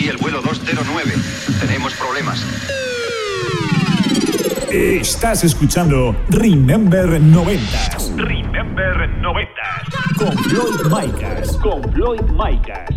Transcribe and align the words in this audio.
Aquí 0.00 0.08
el 0.08 0.16
vuelo 0.16 0.40
209. 0.40 1.12
Tenemos 1.60 1.92
problemas. 1.92 2.42
Estás 4.72 5.44
escuchando 5.44 6.16
Remember 6.30 7.20
90 7.20 7.62
Remember 8.16 9.10
90. 9.20 9.52
con 10.16 10.38
Floyd 10.38 10.84
Micas. 10.84 11.56
Con 11.58 11.82
Floyd 11.92 12.22
Micas. 12.30 12.88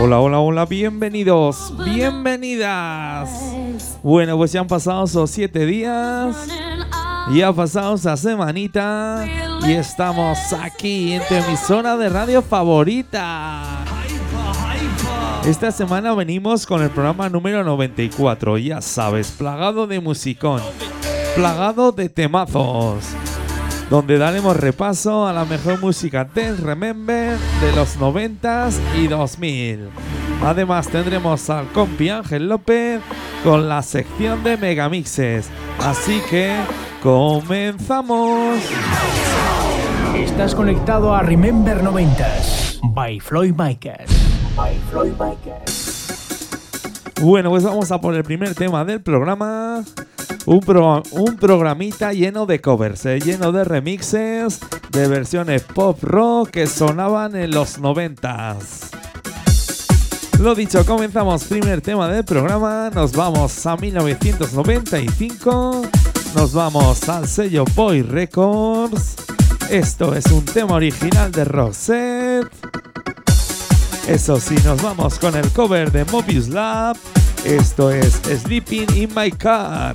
Hola, 0.00 0.18
hola, 0.18 0.40
hola, 0.40 0.66
bienvenidos, 0.66 1.72
bienvenidas. 1.84 3.30
Bueno, 4.02 4.36
pues 4.36 4.50
ya 4.50 4.60
han 4.60 4.66
pasado 4.66 5.04
esos 5.04 5.30
siete 5.30 5.64
días, 5.64 6.36
ya 7.32 7.48
ha 7.48 7.52
pasado 7.52 7.94
esa 7.94 8.16
semanita 8.16 9.24
y 9.64 9.72
estamos 9.74 10.38
aquí 10.60 11.12
en 11.12 11.22
tu 11.28 11.34
emisora 11.34 11.96
de 11.96 12.08
radio 12.08 12.42
favorita. 12.42 13.77
Esta 15.48 15.72
semana 15.72 16.12
venimos 16.12 16.66
con 16.66 16.82
el 16.82 16.90
programa 16.90 17.30
número 17.30 17.64
94, 17.64 18.58
ya 18.58 18.82
sabes, 18.82 19.30
plagado 19.30 19.86
de 19.86 19.98
musicón, 19.98 20.60
plagado 21.34 21.90
de 21.90 22.10
temazos 22.10 23.02
donde 23.88 24.18
daremos 24.18 24.58
repaso 24.58 25.26
a 25.26 25.32
la 25.32 25.46
mejor 25.46 25.80
música 25.80 26.26
del 26.26 26.58
Remember 26.58 27.38
de 27.62 27.72
los 27.74 27.98
90s 27.98 28.74
y 28.94 29.06
2000. 29.06 29.88
Además 30.44 30.86
tendremos 30.88 31.48
al 31.48 31.68
compi 31.68 32.10
Ángel 32.10 32.50
López 32.50 33.00
con 33.42 33.70
la 33.70 33.80
sección 33.80 34.44
de 34.44 34.58
megamixes. 34.58 35.48
Así 35.80 36.20
que 36.28 36.54
comenzamos. 37.02 38.58
Estás 40.14 40.54
conectado 40.54 41.14
a 41.14 41.22
Remember 41.22 41.82
90s 41.82 42.80
by 42.92 43.18
Floyd 43.18 43.54
Micas. 43.56 44.27
Bueno, 47.20 47.50
pues 47.50 47.64
vamos 47.64 47.90
a 47.90 48.00
por 48.00 48.14
el 48.14 48.22
primer 48.24 48.54
tema 48.54 48.84
del 48.84 49.00
programa. 49.00 49.82
Un, 50.46 50.60
pro- 50.60 51.02
un 51.12 51.36
programita 51.36 52.12
lleno 52.12 52.46
de 52.46 52.60
covers, 52.60 53.04
eh, 53.06 53.18
lleno 53.20 53.52
de 53.52 53.64
remixes, 53.64 54.60
de 54.92 55.08
versiones 55.08 55.62
pop 55.62 55.98
rock 56.02 56.50
que 56.50 56.66
sonaban 56.66 57.34
en 57.36 57.50
los 57.50 57.80
90s. 57.80 58.88
Lo 60.40 60.54
dicho, 60.54 60.84
comenzamos 60.86 61.44
primer 61.44 61.80
tema 61.80 62.08
del 62.08 62.24
programa, 62.24 62.90
nos 62.94 63.12
vamos 63.12 63.66
a 63.66 63.76
1995, 63.76 65.82
nos 66.36 66.52
vamos 66.52 67.08
al 67.08 67.26
sello 67.26 67.64
Boy 67.74 68.02
Records. 68.02 69.16
Esto 69.68 70.14
es 70.14 70.26
un 70.26 70.44
tema 70.44 70.74
original 70.76 71.32
de 71.32 71.44
Rosette. 71.44 72.46
Eso 74.08 74.40
sí, 74.40 74.54
nos 74.64 74.80
vamos 74.80 75.18
con 75.18 75.36
el 75.36 75.50
cover 75.50 75.92
de 75.92 76.02
Mobius 76.06 76.48
Lab. 76.48 76.96
Esto 77.44 77.90
es 77.90 78.14
Sleeping 78.42 78.86
in 78.96 79.10
My 79.14 79.30
Car. 79.30 79.94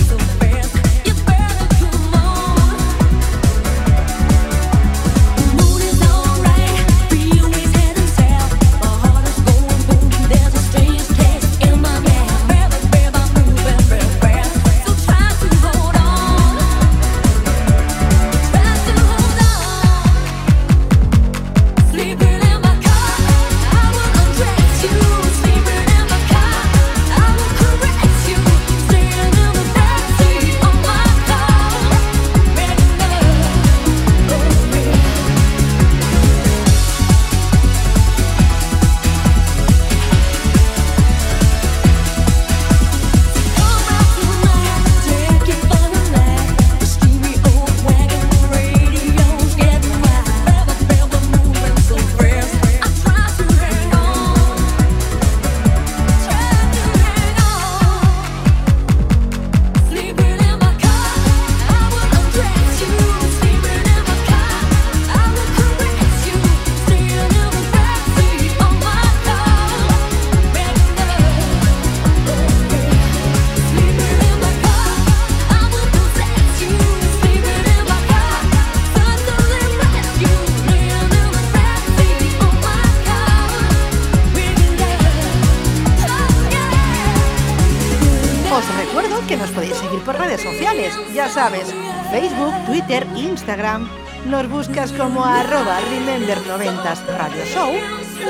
Facebook, 92.11 92.53
Twitter, 92.67 93.07
Instagram. 93.15 93.89
Nos 94.27 94.47
buscas 94.47 94.91
como 94.91 95.25
arroba 95.25 95.79
Remember90s 95.89 97.03
Radio 97.17 97.43
Show 97.45 97.71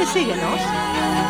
y 0.01 0.05
síguenos. 0.05 1.20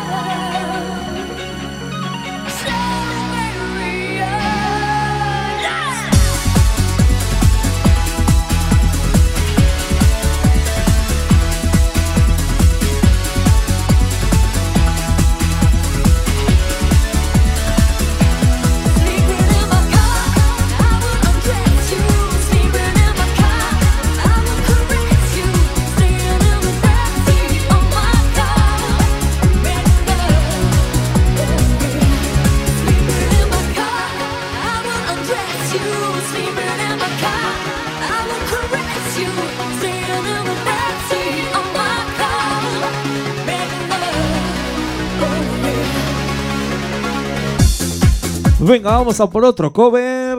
Venga, 48.72 48.92
vamos 48.92 49.20
a 49.20 49.28
por 49.28 49.44
otro 49.44 49.70
cover. 49.70 50.38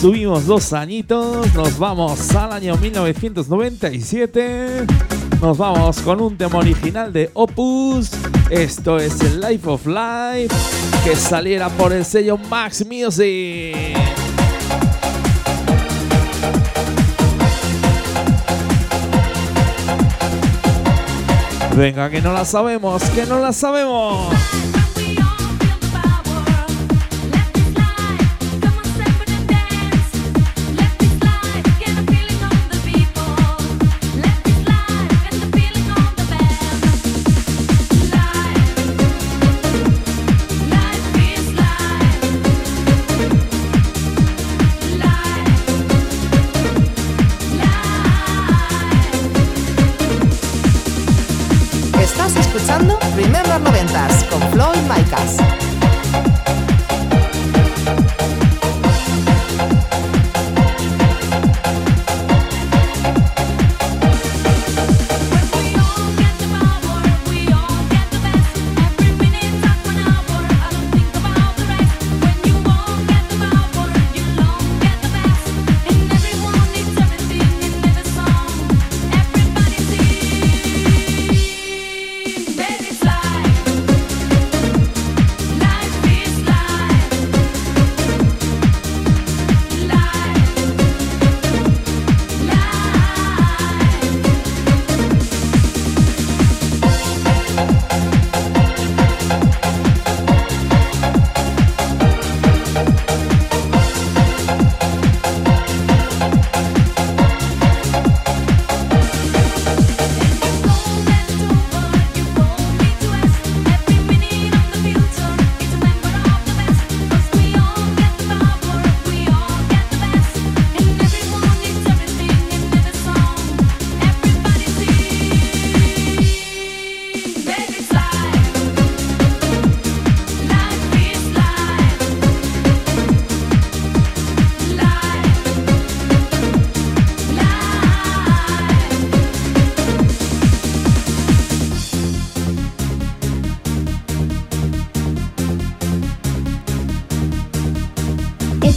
Subimos 0.00 0.46
dos 0.46 0.72
añitos, 0.72 1.52
nos 1.52 1.76
vamos 1.80 2.32
al 2.32 2.52
año 2.52 2.76
1997. 2.76 4.86
Nos 5.40 5.58
vamos 5.58 6.00
con 6.00 6.20
un 6.20 6.38
tema 6.38 6.58
original 6.58 7.12
de 7.12 7.28
Opus. 7.34 8.12
Esto 8.50 8.98
es 8.98 9.20
el 9.22 9.40
Life 9.40 9.68
of 9.68 9.84
Life 9.84 10.54
que 11.02 11.16
saliera 11.16 11.68
por 11.70 11.92
el 11.92 12.04
sello 12.04 12.38
Max 12.38 12.86
Music. 12.86 13.98
Venga, 21.76 22.08
que 22.10 22.22
no 22.22 22.32
la 22.32 22.44
sabemos, 22.44 23.02
que 23.10 23.26
no 23.26 23.40
la 23.40 23.52
sabemos. 23.52 24.32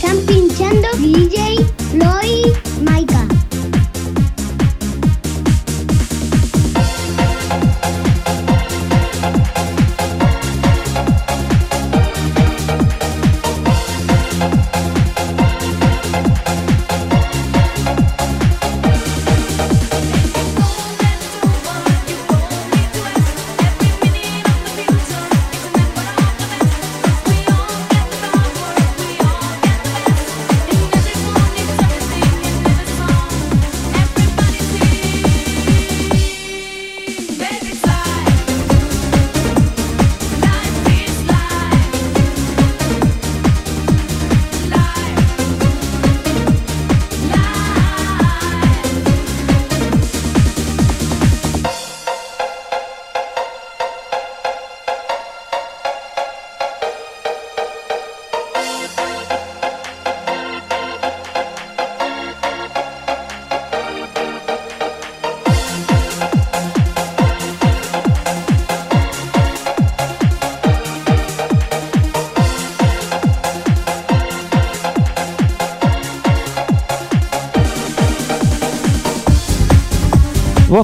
Están 0.06 0.24
pinchando 0.28 0.88
DJ 1.00 1.66
Floyd 1.90 2.54
Maika. 2.84 3.35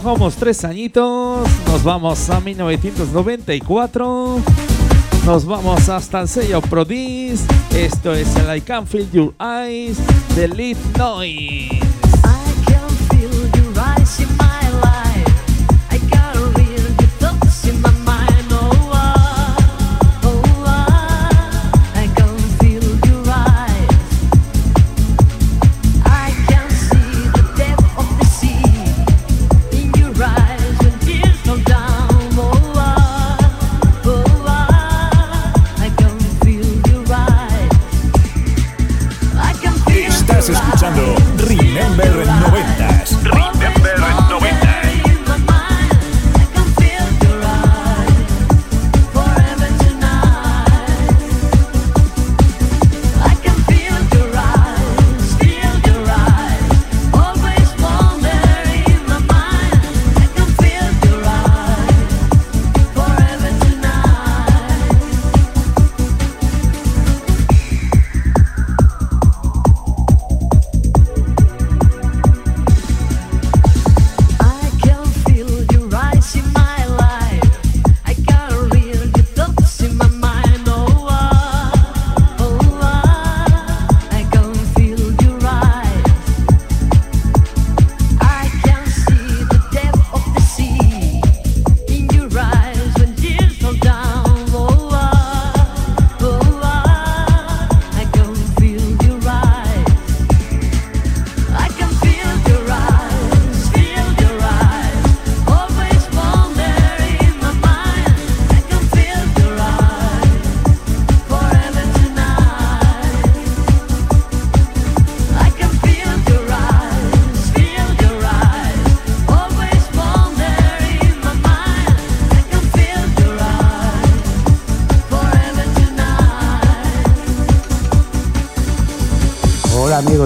Bajamos 0.03 0.35
tres 0.35 0.65
añitos, 0.65 1.47
nos 1.67 1.83
vamos 1.83 2.27
a 2.31 2.39
1994, 2.39 4.39
nos 5.27 5.45
vamos 5.45 5.89
hasta 5.89 6.21
el 6.21 6.27
sello 6.27 6.59
Prodis. 6.59 7.45
Esto 7.69 8.11
es 8.11 8.35
el 8.35 8.57
I 8.57 8.61
Can 8.61 8.87
Feel 8.87 9.11
Your 9.11 9.35
Eyes 9.39 9.99
de 10.35 10.47
Lead 10.47 10.77
Noise. 10.97 11.80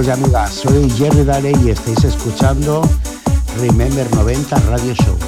amigas, 0.09 0.51
soy 0.51 0.89
Jerry 0.91 1.23
Dale 1.23 1.53
y 1.63 1.69
estáis 1.69 2.03
escuchando 2.03 2.81
Remember 3.59 4.13
90 4.15 4.55
Radio 4.69 4.93
Show. 4.93 5.24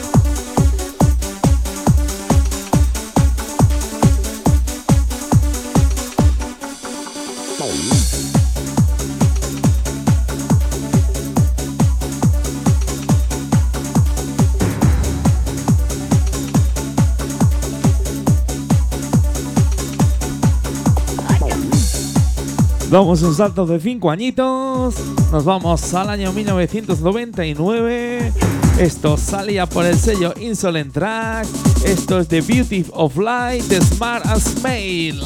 Damos 22.89 23.22
un 23.22 23.36
salto 23.36 23.65
de 23.65 23.82
5 23.82 24.10
añitos. 24.10 24.96
Nos 25.32 25.44
vamos 25.44 25.94
al 25.94 26.10
año 26.10 26.32
1999. 26.32 28.32
Esto 28.79 29.17
salía 29.17 29.65
por 29.65 29.86
el 29.86 30.00
sello 30.00 30.34
Insolent 30.39 30.94
Track. 30.94 31.46
Esto 31.84 32.20
es 32.20 32.29
The 32.29 32.41
Beauty 32.41 32.86
of 32.94 33.17
Light 33.17 33.65
de 33.65 33.82
Smart 33.82 34.25
as 34.25 34.63
Mail. 34.63 35.22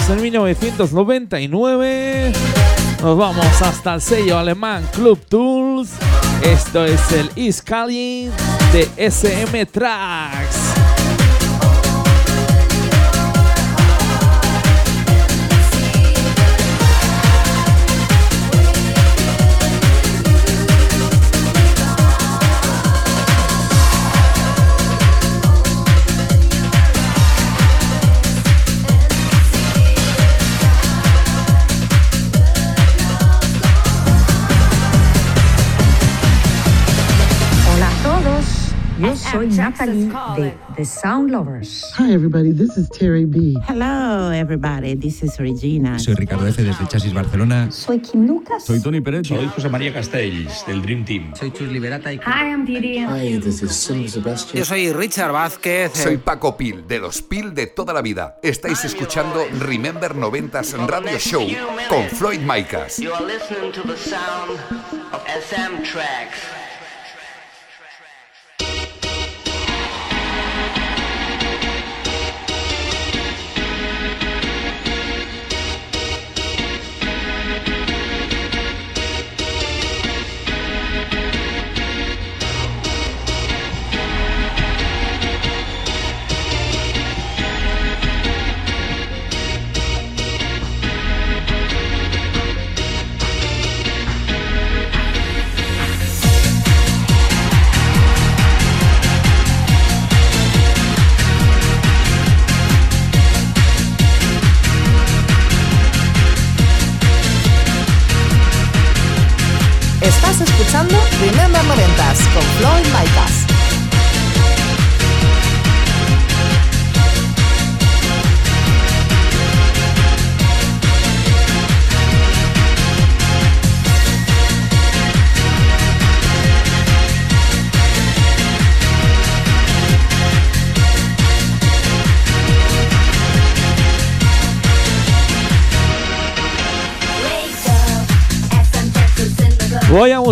seguimos 0.00 0.10
en 0.10 0.22
1999. 0.22 2.32
Nos 3.02 3.18
vamos 3.18 3.62
hasta 3.62 3.94
el 3.94 4.00
sello 4.00 4.38
alemán 4.38 4.88
Club 4.92 5.18
Tools. 5.28 5.90
Esto 6.42 6.84
es 6.84 7.12
el 7.12 7.30
Iskali 7.36 8.30
de 8.72 8.88
SM 8.96 9.66
Tracks. 9.66 10.61
Soy 39.32 39.46
Natalie 39.48 40.10
de 40.36 40.54
The 40.76 40.84
Sound 40.84 41.30
Lovers. 41.30 41.90
Hi, 41.98 42.12
everybody. 42.12 42.52
This 42.52 42.76
is 42.76 42.88
Terry 42.90 43.24
B. 43.24 43.54
Hello, 43.66 44.30
everybody. 44.30 44.94
This 44.94 45.22
is 45.22 45.38
Regina. 45.38 45.98
Soy 45.98 46.14
Ricardo 46.14 46.46
F. 46.46 46.62
desde 46.62 46.86
Chasis 46.86 47.14
Barcelona. 47.14 47.70
Soy 47.70 48.00
Kim 48.00 48.26
Lucas. 48.26 48.64
Soy 48.64 48.80
Tony 48.80 49.00
Pérez. 49.00 49.26
Soy 49.26 49.46
José 49.46 49.70
María 49.70 49.92
Castells, 49.92 50.64
del 50.66 50.82
Dream 50.82 51.04
Team. 51.04 51.32
Soy 51.34 51.50
Chus 51.50 51.68
Liberata 51.68 52.12
y... 52.12 52.18
Hi, 52.18 52.52
I'm 52.52 52.66
Didi. 52.66 52.98
Hi, 52.98 53.38
this 53.40 53.62
is 53.62 53.72
Sim 53.72 54.06
Sebastian. 54.06 54.58
Yo 54.58 54.64
soy 54.64 54.92
Richard 54.92 55.32
Vázquez. 55.32 55.92
Soy 55.94 56.18
Paco 56.18 56.56
Pil, 56.56 56.86
de 56.86 56.98
los 56.98 57.22
Pil 57.22 57.54
de 57.54 57.68
toda 57.68 57.94
la 57.94 58.02
vida. 58.02 58.38
Estáis 58.42 58.84
escuchando 58.84 59.44
Remember 59.60 60.14
90s 60.14 60.74
Radio 60.86 61.18
Show 61.18 61.46
con 61.88 62.04
Floyd 62.04 62.40
Micas. 62.40 62.98
You 62.98 63.12
are 63.12 63.24
listening 63.24 63.72
to 63.72 63.82
the 63.82 63.96
sound 63.96 64.58
of 65.12 65.22
SM 65.26 65.82
tracks. 65.84 66.61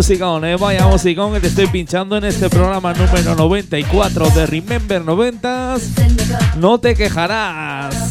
Musicón, 0.01 0.47
eh, 0.47 0.57
vaya 0.57 0.87
musicón 0.87 1.35
que 1.35 1.41
te 1.41 1.49
estoy 1.49 1.67
pinchando 1.67 2.17
en 2.17 2.25
este 2.25 2.49
programa 2.49 2.95
número 2.95 3.35
94 3.35 4.31
de 4.31 4.47
Remember 4.47 5.03
90s. 5.03 6.57
No 6.57 6.81
te 6.81 6.95
quejarás. 6.95 8.11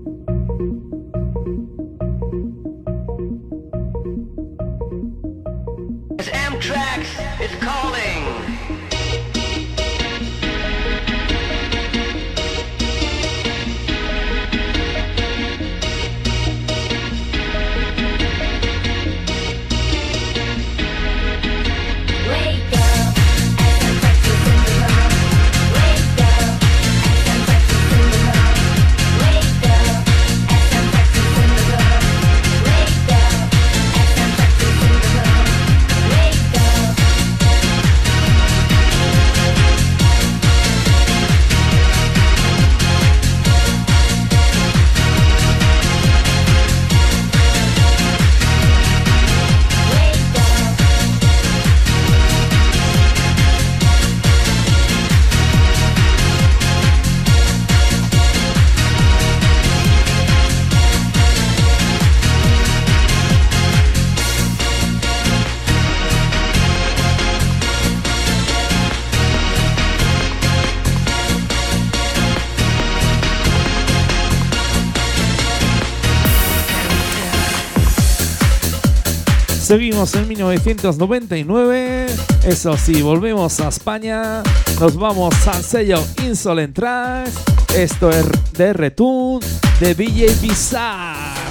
Seguimos 79.71 80.13
en 80.15 80.27
1999. 80.27 82.07
Eso 82.43 82.75
sí, 82.75 83.01
volvemos 83.01 83.57
a 83.61 83.69
España. 83.69 84.43
Nos 84.81 84.97
vamos 84.97 85.33
al 85.47 85.63
sello 85.63 86.03
Insolent 86.25 86.75
Tracks. 86.75 87.31
Esto 87.73 88.09
es 88.09 88.25
de 88.51 88.73
Return 88.73 89.39
de 89.79 89.95
DJ 89.95 90.35
Bizarre. 90.41 91.50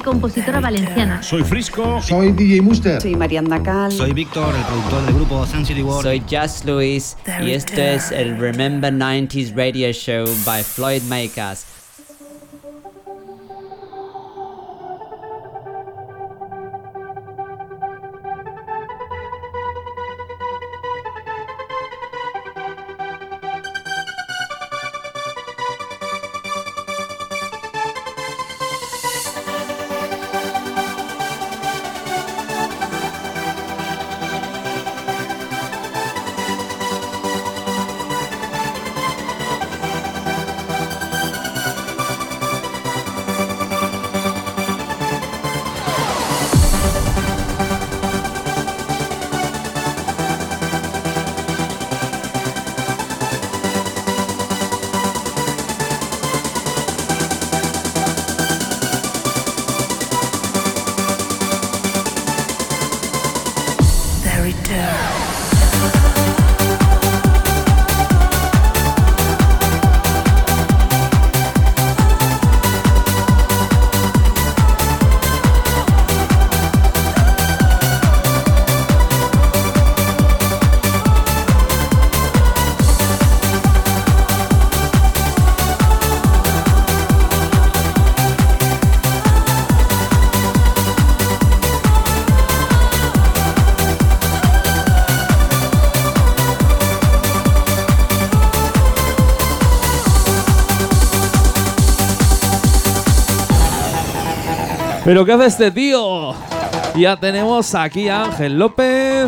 Y 0.00 0.02
compositora 0.02 0.60
valenciana. 0.60 1.22
Soy 1.22 1.42
Frisco. 1.44 2.00
Soy 2.02 2.32
DJ 2.32 2.60
Muster. 2.62 3.00
Soy 3.00 3.14
Mariana 3.14 3.62
Cal. 3.62 3.92
Soy 3.92 4.12
Víctor, 4.12 4.54
el 4.54 4.62
productor 4.64 5.04
del 5.04 5.14
grupo 5.14 5.46
Sun 5.46 5.66
City 5.66 5.82
World. 5.82 6.02
Soy 6.02 6.22
Just 6.30 6.64
Luis 6.64 7.16
y 7.42 7.50
esto 7.50 7.80
es 7.80 8.10
el 8.10 8.36
Remember 8.38 8.92
90s 8.92 9.54
Radio 9.54 9.92
Show 9.92 10.26
by 10.44 10.62
Floyd 10.62 11.02
Makers. 11.02 11.69
¿Pero 105.10 105.24
qué 105.24 105.32
hace 105.32 105.46
este 105.46 105.70
tío? 105.72 106.34
Ya 106.94 107.16
tenemos 107.16 107.74
aquí 107.74 108.08
a 108.08 108.26
Ángel 108.26 108.56
López. 108.56 109.26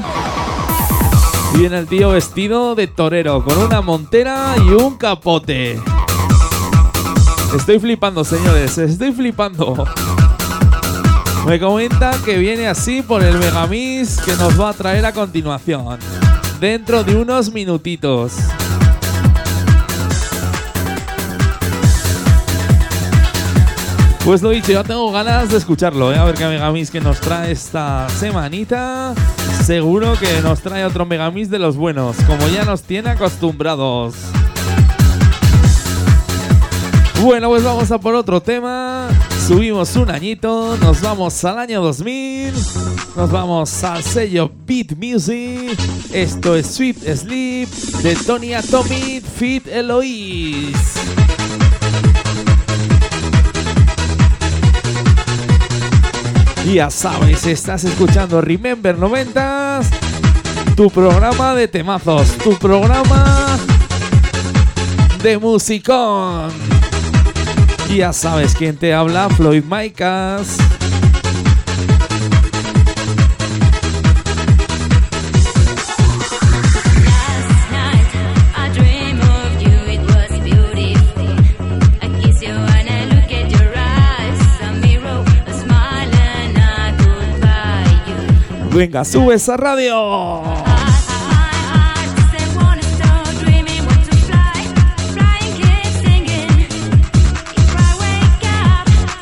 Viene 1.57 1.77
el 1.77 1.89
tío 1.89 2.11
vestido 2.11 2.77
de 2.77 2.87
torero, 2.87 3.45
con 3.45 3.59
una 3.59 3.81
montera 3.81 4.55
y 4.59 4.71
un 4.81 4.97
capote. 4.97 5.81
Estoy 7.57 7.81
flipando, 7.81 8.23
señores, 8.23 8.79
estoy 8.79 9.11
flipando. 9.11 9.85
Me 11.49 11.59
comenta 11.59 12.13
que 12.25 12.39
viene 12.39 12.69
así 12.69 13.03
por 13.03 13.25
el 13.25 13.37
Megamix 13.39 14.21
que 14.21 14.37
nos 14.37 14.61
va 14.61 14.69
a 14.69 14.75
traer 14.75 15.05
a 15.05 15.13
continuación. 15.13 15.99
Dentro 16.61 17.03
de 17.03 17.17
unos 17.17 17.53
minutitos. 17.53 18.35
Pues 24.25 24.41
lo 24.41 24.51
dicho, 24.51 24.71
ya 24.71 24.85
tengo 24.85 25.11
ganas 25.11 25.51
de 25.51 25.59
escucharlo, 25.59 26.13
¿eh? 26.13 26.17
a 26.17 26.25
ver 26.25 26.37
qué 26.37 26.47
Megamix 26.47 26.93
que 26.93 27.01
nos 27.01 27.21
trae 27.21 27.51
esta 27.51 28.09
semanita. 28.09 29.15
Seguro 29.65 30.15
que 30.19 30.41
nos 30.43 30.61
trae 30.61 30.85
otro 30.85 31.05
Megamix 31.05 31.51
de 31.51 31.59
los 31.59 31.77
buenos, 31.77 32.17
como 32.29 32.47
ya 32.47 32.65
nos 32.65 32.83
tiene 32.83 33.11
acostumbrados. 33.11 34.15
Bueno, 37.21 37.49
pues 37.49 37.65
vamos 37.65 37.91
a 37.91 37.99
por 37.99 38.15
otro 38.15 38.41
tema. 38.41 39.09
Subimos 39.47 39.97
un 39.97 40.09
añito, 40.09 40.77
nos 40.77 41.01
vamos 41.01 41.45
al 41.45 41.59
año 41.59 41.83
2000. 41.83 42.55
Nos 43.17 43.31
vamos 43.31 43.83
al 43.83 44.05
sello 44.05 44.53
Beat 44.67 44.97
Music. 44.97 45.77
Esto 46.13 46.55
es 46.55 46.69
Sweet 46.69 47.17
Sleep 47.17 47.69
de 48.03 48.15
Tony 48.15 48.55
Atomic 48.55 49.25
Fit 49.25 49.67
Eloise. 49.67 51.42
Ya 56.65 56.91
sabes, 56.91 57.47
estás 57.47 57.85
escuchando 57.85 58.41
Remember 58.41 58.97
90s, 58.97 59.87
tu 60.77 60.91
programa 60.91 61.55
de 61.55 61.69
temazos, 61.69 62.29
tu 62.39 62.57
programa 62.59 63.59
de 65.23 65.39
musicón. 65.39 66.51
Ya 67.95 68.13
sabes 68.13 68.55
quién 68.55 68.77
te 68.77 68.95
habla, 68.95 69.29
Floyd 69.31 69.65
Micas. 69.65 70.57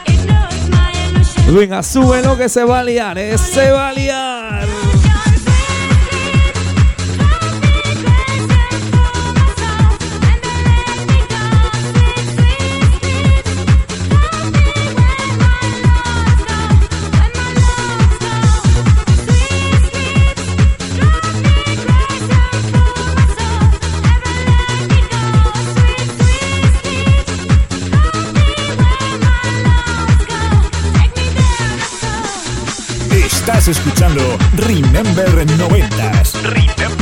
It 0.06 0.24
knows 0.24 0.68
my 0.70 0.92
illusion. 1.08 1.56
Venga, 1.56 1.82
sube 1.82 2.22
lo 2.22 2.36
que 2.36 2.48
se 2.48 2.62
va 2.62 2.78
a 2.78 2.84
liar, 2.84 3.18
eh, 3.18 3.36
se 3.38 3.72
va 3.72 3.88
a 3.88 3.92
liar. 3.92 4.29
Escuchando 33.70 34.36
Remember 34.56 35.38
90s. 35.56 36.42
Remember 36.42 36.99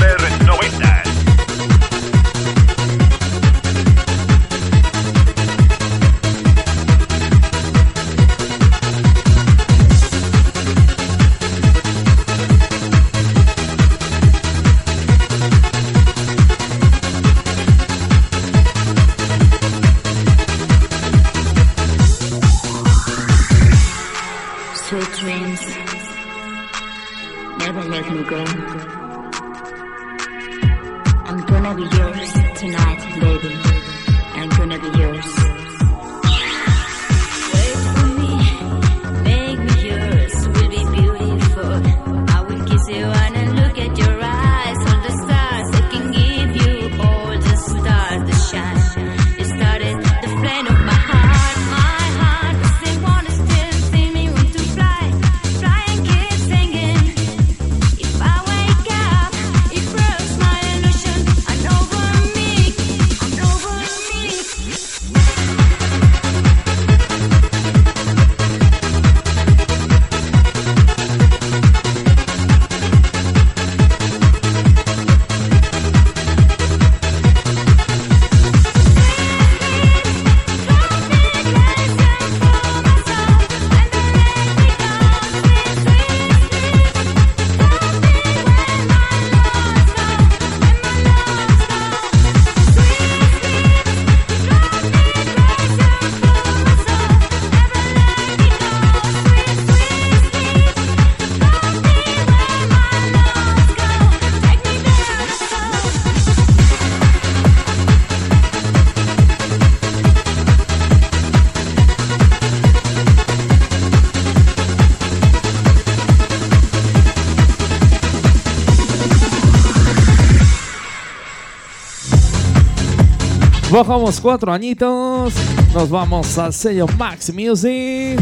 Bajamos 123.79 124.21
cuatro 124.21 124.53
añitos. 124.53 125.33
Nos 125.73 125.89
vamos 125.89 126.37
al 126.37 126.53
sello 126.53 126.87
Max 126.99 127.33
Music. 127.33 128.21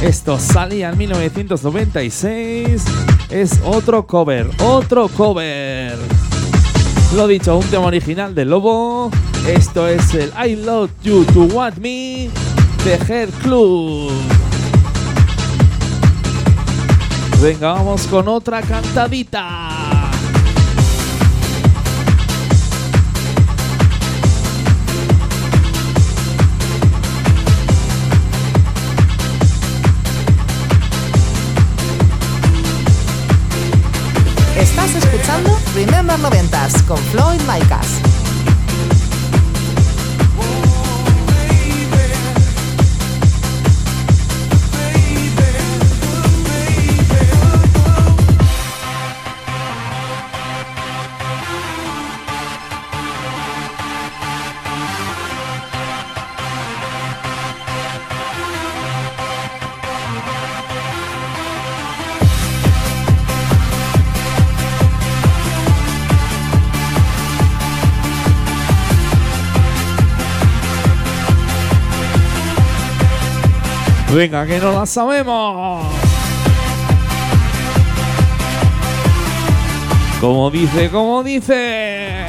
Esto 0.00 0.38
salía 0.38 0.88
en 0.88 0.96
1996. 0.96 2.82
Es 3.28 3.60
otro 3.62 4.06
cover, 4.06 4.48
otro 4.64 5.08
cover. 5.08 5.98
Lo 7.14 7.26
dicho, 7.26 7.58
un 7.58 7.66
tema 7.66 7.88
original 7.88 8.34
de 8.34 8.46
Lobo. 8.46 9.10
Esto 9.46 9.86
es 9.86 10.14
el 10.14 10.32
I 10.48 10.56
Love 10.56 10.90
You 11.02 11.24
to 11.26 11.40
Want 11.40 11.76
Me 11.76 12.30
de 12.82 12.98
Hair 13.06 13.28
Club. 13.42 14.10
Venga, 17.42 17.74
vamos 17.74 18.06
con 18.06 18.28
otra 18.28 18.62
cantadita. 18.62 19.79
Estás 34.82 35.04
escuchando 35.04 35.50
Remember 35.74 36.18
90s 36.18 36.86
con 36.86 36.96
Floyd 36.96 37.40
Micas. 37.42 38.19
Venga, 74.12 74.44
que 74.44 74.58
no 74.58 74.72
la 74.72 74.86
sabemos. 74.86 75.86
Como 80.20 80.50
dice, 80.50 80.90
como 80.90 81.22
dice. 81.22 82.26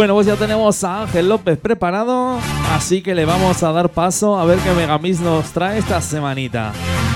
Bueno, 0.00 0.14
pues 0.14 0.26
ya 0.26 0.36
tenemos 0.36 0.82
a 0.82 1.02
Ángel 1.02 1.28
López 1.28 1.58
preparado, 1.58 2.38
así 2.72 3.02
que 3.02 3.14
le 3.14 3.26
vamos 3.26 3.62
a 3.62 3.70
dar 3.70 3.90
paso 3.90 4.38
a 4.38 4.46
ver 4.46 4.58
qué 4.60 4.72
Megamix 4.72 5.20
nos 5.20 5.50
trae 5.50 5.78
esta 5.78 6.00
semanita. 6.00 6.72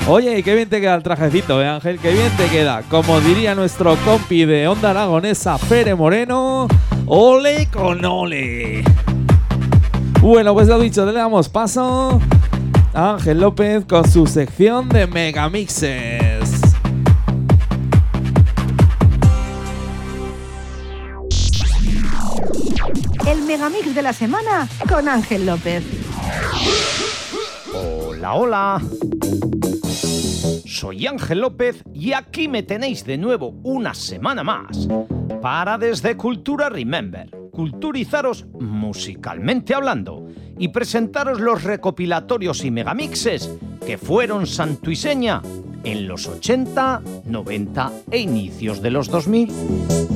Oye, 0.06 0.42
qué 0.42 0.54
bien 0.54 0.68
te 0.68 0.82
queda 0.82 0.94
el 0.94 1.02
trajecito, 1.02 1.62
¿eh, 1.62 1.66
Ángel? 1.66 1.98
Qué 1.98 2.12
bien 2.12 2.30
te 2.36 2.46
queda. 2.48 2.82
Como 2.90 3.22
diría 3.22 3.54
nuestro 3.54 3.96
compi 4.04 4.44
de 4.44 4.68
Onda 4.68 4.90
Aragonesa, 4.90 5.56
Fere 5.56 5.94
Moreno, 5.94 6.68
ole 7.06 7.70
con 7.72 8.04
ole. 8.04 8.84
Bueno, 10.20 10.52
pues 10.52 10.68
lo 10.68 10.78
dicho, 10.78 11.06
le 11.06 11.12
damos 11.14 11.48
paso 11.48 12.20
a 12.92 13.12
Ángel 13.12 13.40
López 13.40 13.86
con 13.86 14.06
su 14.06 14.26
sección 14.26 14.90
de 14.90 15.06
Megamixes. 15.06 16.23
Megamix 23.54 23.94
de 23.94 24.02
la 24.02 24.12
semana 24.12 24.68
con 24.88 25.08
Ángel 25.08 25.46
López. 25.46 25.84
Hola, 27.72 28.34
hola. 28.34 28.82
Soy 30.66 31.06
Ángel 31.06 31.38
López 31.38 31.84
y 31.94 32.14
aquí 32.14 32.48
me 32.48 32.64
tenéis 32.64 33.04
de 33.04 33.16
nuevo 33.16 33.54
una 33.62 33.94
semana 33.94 34.42
más 34.42 34.88
para 35.40 35.78
desde 35.78 36.16
Cultura 36.16 36.68
Remember, 36.68 37.30
culturizaros 37.52 38.44
musicalmente 38.58 39.72
hablando 39.72 40.26
y 40.58 40.68
presentaros 40.68 41.38
los 41.38 41.62
recopilatorios 41.62 42.64
y 42.64 42.72
megamixes 42.72 43.56
que 43.86 43.98
fueron 43.98 44.48
santuiseña 44.48 45.42
en 45.84 46.08
los 46.08 46.26
80, 46.26 47.02
90 47.24 47.92
e 48.10 48.18
inicios 48.18 48.82
de 48.82 48.90
los 48.90 49.08
2000. 49.08 50.13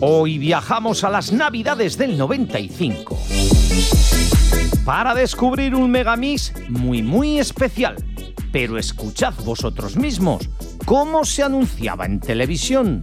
Hoy 0.00 0.38
viajamos 0.38 1.02
a 1.02 1.10
las 1.10 1.32
navidades 1.32 1.98
del 1.98 2.16
95. 2.16 3.18
para 4.84 5.12
descubrir 5.12 5.74
un 5.74 5.90
megamix 5.90 6.52
muy 6.68 7.02
muy 7.02 7.40
especial. 7.40 7.96
Pero 8.52 8.78
escuchad 8.78 9.34
vosotros 9.44 9.96
mismos 9.96 10.48
cómo 10.86 11.24
se 11.24 11.42
anunciaba 11.42 12.06
en 12.06 12.20
televisión. 12.20 13.02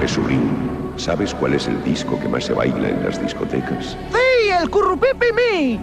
Jesulín, 0.00 0.92
¿sabes 0.96 1.34
cuál 1.34 1.54
es 1.54 1.66
el 1.66 1.82
disco 1.82 2.20
que 2.20 2.28
más 2.28 2.44
se 2.44 2.52
baila 2.52 2.88
en 2.88 3.04
las 3.04 3.20
discotecas? 3.20 3.96
¡Sí, 4.12 4.50
el 4.62 4.70
Currupipi! 4.70 5.80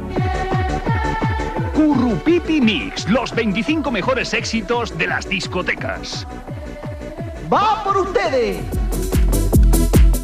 Currupipi 1.76 2.62
Mix, 2.62 3.06
los 3.10 3.36
25 3.36 3.92
mejores 3.92 4.34
éxitos 4.34 4.98
de 4.98 5.08
las 5.08 5.28
discotecas. 5.28 6.26
¡Va 7.52 7.84
por 7.84 7.98
ustedes! 7.98 8.60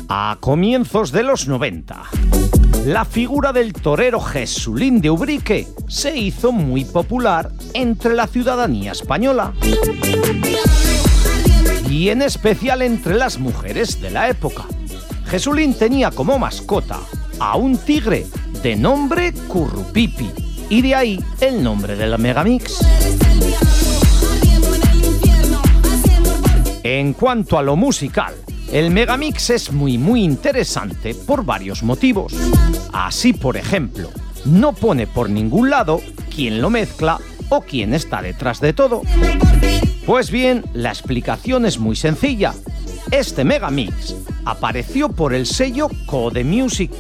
A 0.07 0.37
comienzos 0.39 1.11
de 1.11 1.23
los 1.23 1.49
90, 1.49 2.03
la 2.85 3.03
figura 3.03 3.51
del 3.51 3.73
torero 3.73 4.21
Jesulín 4.21 5.01
de 5.01 5.09
Ubrique 5.09 5.67
se 5.89 6.17
hizo 6.17 6.53
muy 6.53 6.85
popular 6.85 7.51
entre 7.73 8.15
la 8.15 8.27
ciudadanía 8.27 8.93
española 8.93 9.51
y 11.89 12.07
en 12.07 12.21
especial 12.21 12.81
entre 12.81 13.15
las 13.15 13.37
mujeres 13.37 13.99
de 13.99 14.09
la 14.09 14.29
época. 14.29 14.63
Jesulín 15.25 15.73
tenía 15.73 16.11
como 16.11 16.39
mascota 16.39 16.99
a 17.39 17.57
un 17.57 17.77
tigre 17.77 18.25
de 18.63 18.77
nombre 18.77 19.33
Currupipi 19.49 20.40
y 20.71 20.81
de 20.81 20.95
ahí 20.95 21.19
el 21.41 21.61
nombre 21.61 21.97
de 21.97 22.07
la 22.07 22.17
Megamix. 22.17 22.79
En 26.81 27.13
cuanto 27.13 27.59
a 27.59 27.61
lo 27.61 27.75
musical, 27.75 28.33
el 28.71 28.89
Megamix 28.89 29.49
es 29.49 29.71
muy 29.73 29.97
muy 29.97 30.23
interesante 30.23 31.13
por 31.13 31.43
varios 31.43 31.83
motivos. 31.83 32.33
Así, 32.93 33.33
por 33.33 33.57
ejemplo, 33.57 34.09
no 34.45 34.71
pone 34.71 35.07
por 35.07 35.29
ningún 35.29 35.69
lado 35.69 36.01
quién 36.33 36.61
lo 36.61 36.69
mezcla 36.69 37.19
o 37.49 37.59
quién 37.61 37.93
está 37.93 38.21
detrás 38.21 38.61
de 38.61 38.71
todo. 38.71 39.01
Pues 40.05 40.31
bien, 40.31 40.63
la 40.73 40.89
explicación 40.89 41.65
es 41.65 41.79
muy 41.79 41.97
sencilla. 41.97 42.53
Este 43.11 43.43
Megamix 43.43 44.15
apareció 44.45 45.09
por 45.09 45.33
el 45.33 45.45
sello 45.45 45.89
Code 46.05 46.45
Music, 46.45 46.91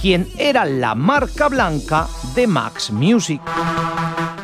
quien 0.00 0.28
era 0.38 0.64
la 0.64 0.94
marca 0.94 1.48
blanca 1.48 2.08
de 2.34 2.46
Max 2.46 2.90
Music. 2.90 3.40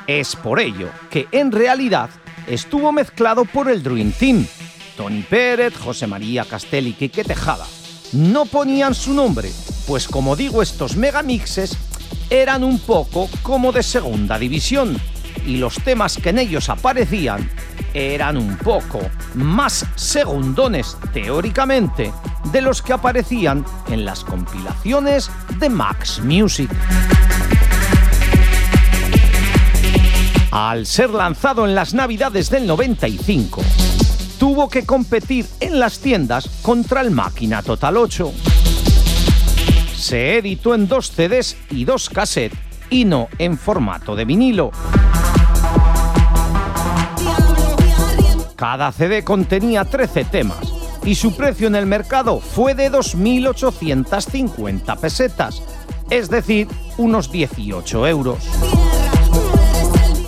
Es 0.06 0.36
por 0.36 0.60
ello 0.60 0.88
que 1.10 1.28
en 1.32 1.52
realidad 1.52 2.10
estuvo 2.46 2.92
mezclado 2.92 3.44
por 3.44 3.70
el 3.70 3.82
Dream 3.82 4.12
Team. 4.12 4.46
Tony 4.96 5.22
Pérez, 5.22 5.76
José 5.76 6.06
María 6.06 6.44
Castelli 6.44 6.90
y 6.90 6.92
Quique 6.94 7.24
Tejada. 7.24 7.66
No 8.12 8.46
ponían 8.46 8.94
su 8.94 9.12
nombre, 9.12 9.50
pues 9.86 10.08
como 10.08 10.34
digo, 10.34 10.62
estos 10.62 10.96
megamixes 10.96 11.76
eran 12.30 12.64
un 12.64 12.78
poco 12.78 13.28
como 13.42 13.70
de 13.72 13.82
segunda 13.82 14.38
división 14.38 14.96
y 15.46 15.56
los 15.56 15.76
temas 15.76 16.16
que 16.16 16.30
en 16.30 16.38
ellos 16.38 16.68
aparecían 16.68 17.48
eran 17.94 18.36
un 18.36 18.56
poco 18.56 19.00
más 19.34 19.86
segundones 19.94 20.96
teóricamente 21.12 22.12
de 22.52 22.62
los 22.62 22.82
que 22.82 22.92
aparecían 22.92 23.64
en 23.88 24.04
las 24.04 24.24
compilaciones 24.24 25.30
de 25.58 25.68
Max 25.68 26.20
Music. 26.22 26.70
Al 30.50 30.86
ser 30.86 31.10
lanzado 31.10 31.66
en 31.66 31.74
las 31.74 31.94
navidades 31.94 32.48
del 32.50 32.66
95, 32.66 33.62
tuvo 34.38 34.68
que 34.68 34.86
competir 34.86 35.46
en 35.60 35.78
las 35.78 35.98
tiendas 35.98 36.48
contra 36.62 37.02
el 37.02 37.10
Máquina 37.10 37.62
Total 37.62 37.96
8. 37.96 38.32
Se 39.94 40.38
editó 40.38 40.74
en 40.74 40.88
dos 40.88 41.10
CDs 41.10 41.56
y 41.70 41.84
dos 41.84 42.08
cassettes 42.08 42.58
y 42.88 43.04
no 43.04 43.28
en 43.38 43.58
formato 43.58 44.16
de 44.16 44.24
vinilo. 44.24 44.70
Cada 48.56 48.90
CD 48.90 49.22
contenía 49.22 49.84
13 49.84 50.24
temas 50.24 50.77
y 51.08 51.14
su 51.14 51.34
precio 51.34 51.68
en 51.68 51.74
el 51.74 51.86
mercado 51.86 52.38
fue 52.38 52.74
de 52.74 52.92
2.850 52.92 54.98
pesetas, 54.98 55.62
es 56.10 56.28
decir, 56.28 56.68
unos 56.98 57.32
18 57.32 58.06
euros. 58.06 58.44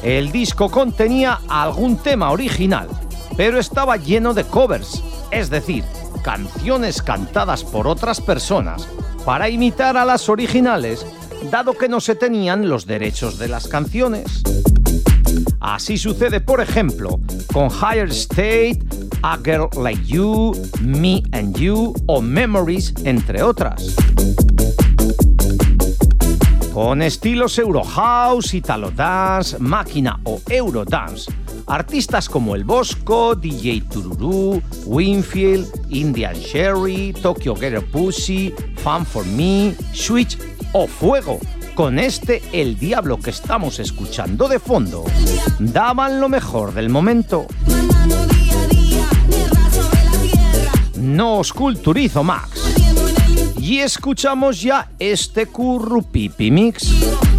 El 0.03 0.33
disco 0.33 0.71
contenía 0.71 1.39
algún 1.51 1.99
tema 1.99 2.31
original, 2.31 2.89
pero 3.37 3.59
estaba 3.59 3.99
lleno 3.99 4.33
de 4.33 4.45
covers, 4.45 5.05
es 5.31 5.51
decir, 5.51 5.85
canciones 6.25 7.03
cantadas 7.03 7.63
por 7.63 7.87
otras 7.87 8.23
personas 8.23 8.89
para 9.27 9.51
imitar 9.51 9.99
a 9.99 10.07
las 10.07 10.31
originales, 10.31 11.05
dado 11.51 11.75
que 11.75 11.91
no 11.91 12.01
se 12.01 12.15
tenían 12.15 12.71
los 12.71 12.87
derechos 12.87 13.37
de 13.37 13.49
las 13.49 13.69
canciones. 13.69 14.43
Así 15.61 15.99
sucede, 15.99 16.41
por 16.41 16.61
ejemplo, 16.61 17.21
con 17.53 17.69
Higher 17.71 18.11
State, 18.11 18.79
A 19.23 19.39
Girl 19.39 19.69
Like 19.81 20.05
You, 20.05 20.53
Me 20.81 21.23
and 21.33 21.57
You 21.57 21.95
o 22.07 22.21
Memories, 22.21 22.95
entre 23.05 23.43
otras. 23.43 23.95
Con 26.73 27.03
estilos 27.03 27.59
Eurohouse, 27.59 28.55
Italo 28.55 28.91
Dance, 28.91 29.59
Máquina 29.59 30.21
o 30.25 30.41
Eurodance, 30.49 31.31
artistas 31.67 32.29
como 32.29 32.55
El 32.55 32.65
Bosco, 32.65 33.35
DJ 33.35 33.83
Tururú, 33.91 34.63
Winfield, 34.87 35.69
Indian 35.91 36.35
Sherry, 36.35 37.13
Tokyo 37.21 37.55
Girl 37.55 37.83
Pussy, 37.85 38.55
Fan 38.77 39.05
for 39.05 39.27
Me, 39.27 39.75
Switch 39.93 40.39
o 40.73 40.87
Fuego. 40.87 41.41
Con 41.75 41.99
este 41.99 42.43
El 42.53 42.79
Diablo 42.79 43.19
que 43.19 43.31
estamos 43.31 43.79
escuchando 43.79 44.49
de 44.49 44.59
fondo, 44.59 45.05
daban 45.59 46.21
lo 46.21 46.29
mejor 46.29 46.75
del 46.75 46.89
momento. 46.89 47.47
No 50.97 51.39
os 51.39 51.53
culturizo, 51.53 52.23
Max. 52.23 52.61
Y 53.59 53.79
escuchamos 53.79 54.61
ya 54.61 54.91
este 54.99 55.47
Currupipi 55.47 56.51
Mix. 56.51 57.30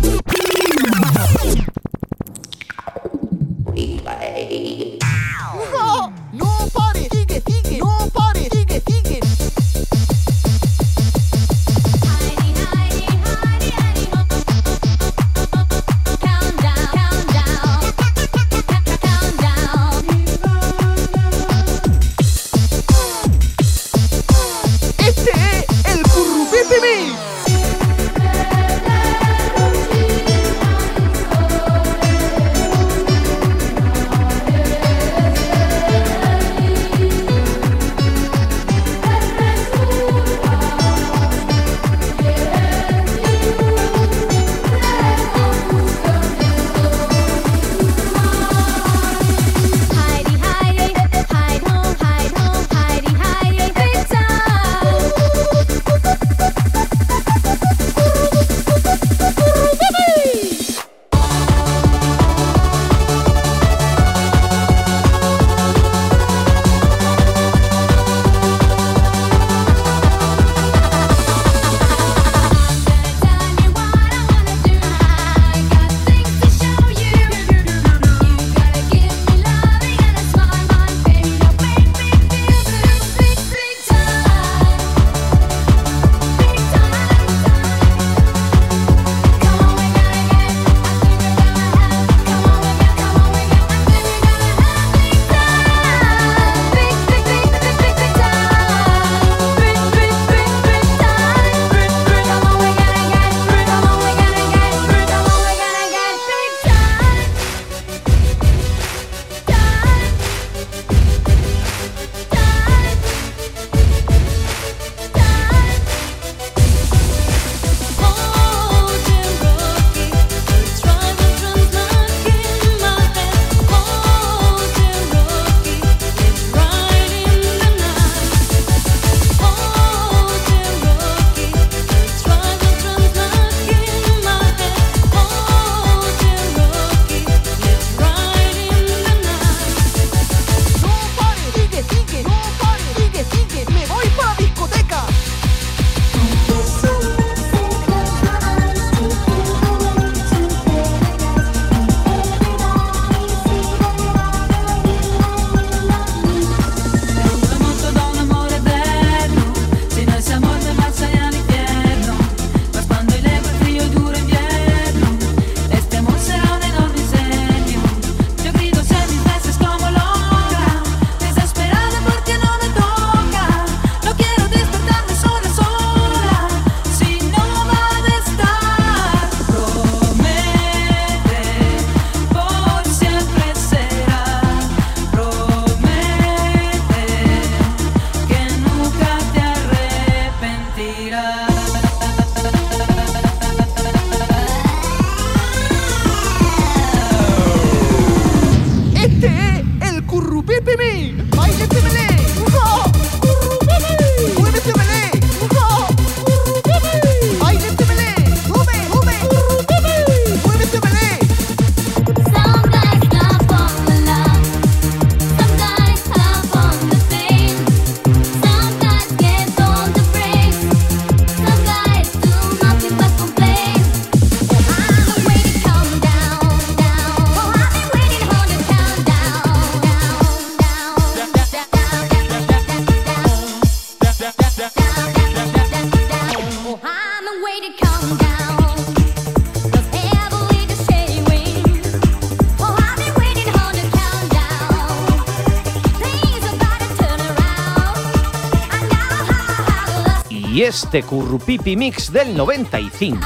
Y 250.51 250.63
este 250.63 251.01
Currupipi 251.03 251.77
Mix 251.77 252.11
del 252.11 252.35
95 252.35 253.25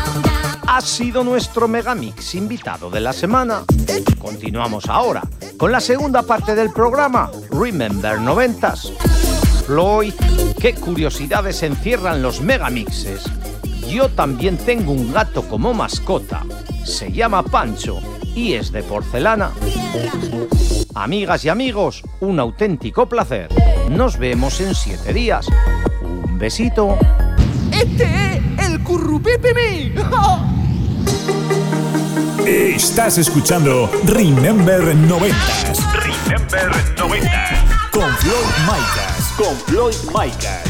ha 0.68 0.80
sido 0.80 1.24
nuestro 1.24 1.68
Megamix 1.68 2.36
invitado 2.36 2.92
de 2.92 3.00
la 3.00 3.14
semana. 3.14 3.64
Continuamos 4.20 4.88
ahora 4.88 5.24
con 5.58 5.72
la 5.72 5.80
segunda 5.80 6.22
parte 6.22 6.54
del 6.54 6.72
programa, 6.72 7.32
Remember 7.50 8.20
90s. 8.20 8.96
Floyd, 9.66 10.14
qué 10.62 10.76
curiosidades 10.76 11.64
encierran 11.64 12.22
los 12.22 12.42
Megamixes. 12.42 13.24
Yo 13.90 14.10
también 14.10 14.58
tengo 14.58 14.92
un 14.92 15.12
gato 15.12 15.50
como 15.50 15.74
mascota. 15.74 16.44
Se 16.84 17.12
llama 17.12 17.42
Pancho 17.42 18.02
y 18.36 18.54
es 18.54 18.72
de 18.72 18.84
porcelana. 18.84 19.50
Amigas 20.94 21.44
y 21.44 21.50
amigos, 21.50 22.04
un 22.20 22.40
auténtico 22.40 23.10
placer. 23.10 23.50
Nos 23.90 24.20
vemos 24.20 24.62
en 24.62 24.76
siete 24.76 25.12
días. 25.12 25.48
Un 26.36 26.40
besito. 26.40 26.98
Este 27.72 28.04
es 28.58 28.68
el 28.68 28.84
Currupipimi. 28.84 29.94
Estás 32.46 33.18
escuchando 33.18 33.90
Remember 34.04 34.82
90s. 34.82 35.80
Remember 35.94 36.70
90. 36.98 37.90
Con 37.90 38.12
Floyd 38.18 38.36
Micas. 38.68 39.34
Con 39.38 39.56
Floyd 39.66 39.96
Micas. 40.08 40.66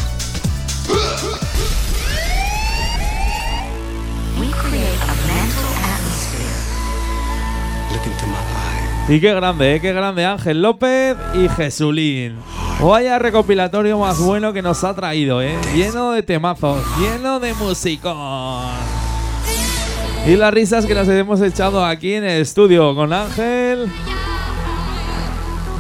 We 4.40 4.52
create 4.52 5.02
a 5.02 5.16
mental 5.26 5.66
atmosphere. 5.82 6.62
Look 7.92 8.06
into 8.06 8.28
my 8.28 8.36
eyes. 8.36 9.10
Y 9.10 9.20
qué 9.20 9.34
grande, 9.34 9.76
¿eh? 9.76 9.82
qué 9.82 9.94
grande 9.94 10.26
Ángel 10.26 10.62
López 10.62 11.18
y 11.34 11.50
Jesulín. 11.50 12.38
Vaya 12.82 13.18
recopilatorio 13.18 13.98
más 13.98 14.20
bueno 14.20 14.54
que 14.54 14.62
nos 14.62 14.84
ha 14.84 14.94
traído, 14.94 15.42
¿eh? 15.42 15.58
Lleno 15.74 16.12
de 16.12 16.24
temazos, 16.24 16.84
lleno 17.00 17.40
de 17.40 17.54
musicón. 17.54 18.66
Y 20.28 20.36
las 20.36 20.54
risas 20.54 20.86
que 20.86 20.94
nos 20.94 21.08
hemos 21.08 21.42
echado 21.42 21.86
aquí 21.86 22.14
en 22.14 22.26
el 22.26 22.42
estudio 22.42 22.94
con 22.94 23.14
Ángel. 23.14 23.92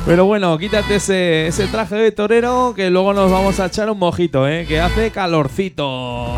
Pero 0.06 0.26
bueno, 0.26 0.58
quítate 0.58 0.96
ese, 0.96 1.48
ese 1.48 1.68
traje 1.68 1.96
de 1.96 2.12
torero 2.12 2.74
que 2.76 2.90
luego 2.90 3.14
nos 3.14 3.32
vamos 3.32 3.60
a 3.60 3.66
echar 3.66 3.90
un 3.90 4.00
mojito, 4.00 4.48
¿eh? 4.48 4.66
Que 4.68 4.80
hace 4.80 5.12
calorcito. 5.12 6.36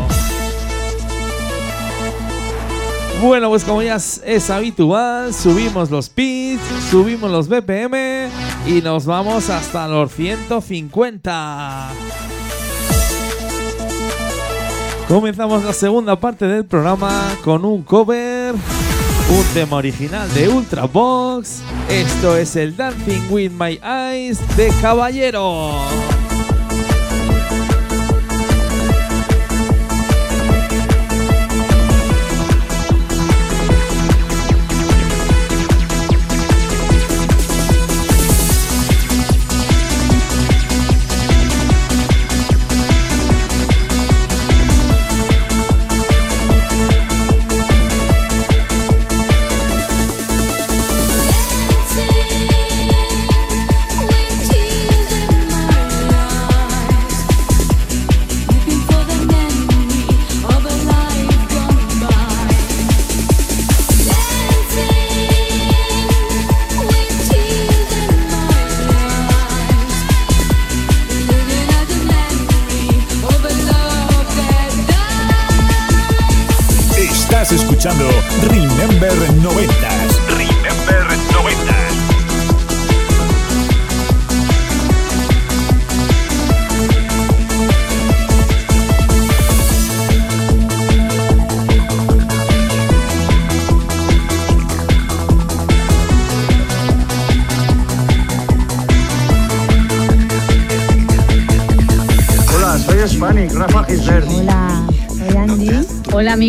Bueno, 3.20 3.48
pues 3.48 3.64
como 3.64 3.82
ya 3.82 3.96
es, 3.96 4.50
habitual, 4.50 5.34
subimos 5.34 5.90
los 5.90 6.08
pits, 6.08 6.62
subimos 6.88 7.28
los 7.28 7.48
BPM 7.48 8.28
y 8.64 8.80
nos 8.80 9.06
vamos 9.06 9.50
hasta 9.50 9.88
los 9.88 10.12
150. 10.12 11.90
Comenzamos 15.08 15.64
la 15.64 15.72
segunda 15.72 16.20
parte 16.20 16.46
del 16.46 16.64
programa 16.64 17.34
con 17.42 17.64
un 17.64 17.82
cover, 17.82 18.54
un 18.54 19.44
tema 19.52 19.78
original 19.78 20.32
de 20.34 20.48
Ultravox. 20.48 21.62
Esto 21.88 22.36
es 22.36 22.54
el 22.54 22.76
Dancing 22.76 23.22
with 23.30 23.50
My 23.50 23.80
Eyes 23.82 24.38
de 24.56 24.72
Caballero. 24.80 25.72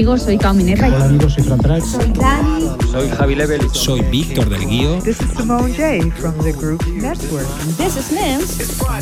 Amigos, 0.09 0.23
soy 0.23 0.37
Caumineta. 0.37 0.87
Hola 0.87 1.05
amigos, 1.05 1.33
soy 1.33 1.43
Fran 1.43 1.59
Trax. 1.59 1.85
Soy 1.85 2.11
Dani. 2.13 2.69
Soy 2.91 3.09
Javi 3.09 3.35
Level. 3.35 3.69
Soy 3.71 4.01
Víctor 4.09 4.49
del 4.49 4.65
Guío. 4.65 4.99
This 5.03 5.21
is 5.21 5.29
Simone 5.35 5.71
J 5.73 6.09
from 6.11 6.35
the 6.43 6.51
group 6.51 6.83
Network. 6.87 7.47
This 7.77 7.95
is 7.95 8.11
Nims. 8.11 8.57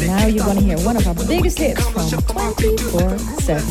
Now 0.05 0.27
you're 0.27 0.45
gonna 0.45 0.59
hear 0.61 0.77
one 0.79 0.97
of 0.97 1.07
our 1.07 1.15
biggest 1.27 1.59
hits 1.59 1.87
from 1.89 2.09
24-7. 2.09 3.63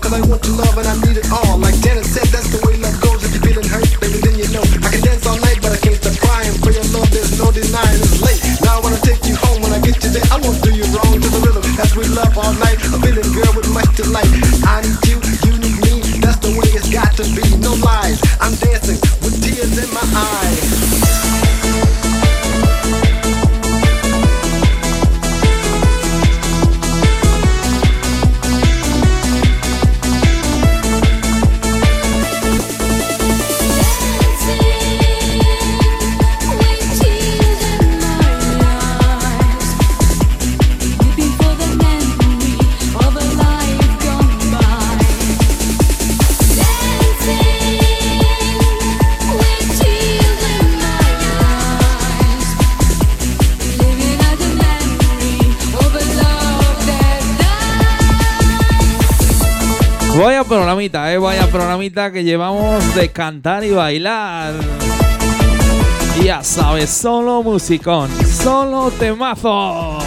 Cause 0.00 0.12
I 0.12 0.20
want 0.22 0.46
your 0.46 0.56
love 0.56 0.78
and 0.78 0.88
I 0.88 0.94
need 1.06 1.18
it 1.18 1.30
all. 1.30 1.58
Like 1.58 1.78
Janet 1.80 2.06
said, 2.06 2.28
that's 2.32 2.48
the 2.48 2.58
way 2.66 2.78
love 2.78 2.98
goes. 3.02 3.22
If 3.24 3.34
you're 3.34 3.42
feeling 3.42 3.68
hurt, 3.68 4.00
baby, 4.00 4.20
then 4.20 4.38
you 4.38 4.48
know. 4.48 4.64
I 4.82 4.88
can 4.90 5.02
dance 5.02 5.26
all 5.26 5.36
night, 5.38 5.60
but 5.60 5.72
I 5.72 5.76
can't 5.76 5.96
stop 5.96 6.16
crying. 6.18 6.54
For 6.64 6.72
your 6.72 6.84
love, 6.96 7.10
there's 7.10 7.36
no 7.38 7.52
denying 7.52 8.00
it's 8.00 8.22
late. 8.22 8.40
Now 8.64 8.78
I 8.78 8.80
wanna 8.80 8.98
take 9.02 9.26
you 9.26 9.32
the 16.42 16.50
way 16.58 16.68
it's 16.74 16.90
got 16.90 17.14
to 17.16 17.24
be. 17.34 17.56
No 17.58 17.74
lies. 17.74 18.20
I'm 18.40 18.54
dancing 18.56 18.98
with 19.22 19.42
tears 19.42 19.78
in 19.78 19.94
my 19.94 20.02
eyes. 20.02 21.01
Que 61.90 62.22
llevamos 62.22 62.94
de 62.94 63.10
cantar 63.10 63.64
y 63.64 63.70
bailar. 63.72 64.54
Ya 66.22 66.44
sabes, 66.44 66.90
solo 66.90 67.42
musicón, 67.42 68.08
solo 68.24 68.92
temazo. 68.92 69.98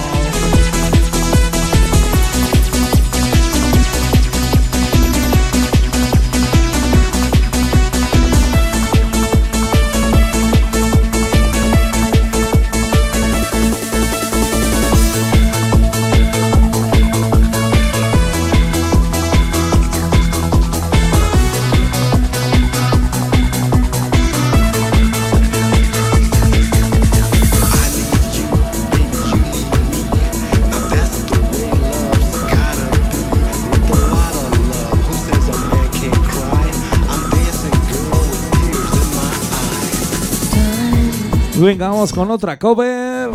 Venga, 41.57 41.87
vamos 41.87 42.11
con 42.11 42.29
otra 42.31 42.59
cover. 42.59 43.29